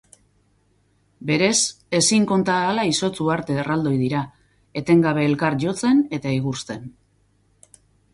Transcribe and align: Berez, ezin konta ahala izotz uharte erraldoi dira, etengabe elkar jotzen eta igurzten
Berez, 1.31 1.57
ezin 1.97 2.23
konta 2.31 2.55
ahala 2.61 2.85
izotz 2.91 3.13
uharte 3.25 3.57
erraldoi 3.63 3.93
dira, 4.05 4.21
etengabe 4.81 5.27
elkar 5.31 5.59
jotzen 5.65 6.01
eta 6.19 6.33
igurzten 6.39 6.89